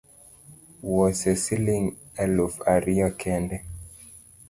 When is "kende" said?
3.19-3.57